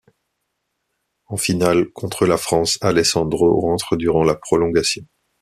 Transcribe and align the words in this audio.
En 1.27 1.37
finale, 1.37 1.91
contre 1.93 2.25
la 2.25 2.37
France, 2.37 2.79
Alessandro 2.81 3.59
rentre 3.59 3.97
durant 3.97 4.23
la 4.23 4.33
prolongation. 4.33 5.03